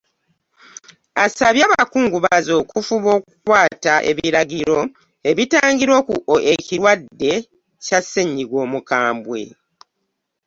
[1.23, 4.77] Asabye abakungubazi okufuba okukwata ebiragiro
[5.29, 5.93] ebitangira
[6.55, 7.31] ekirwadde
[7.85, 7.99] Kya
[8.63, 9.41] Omukambwe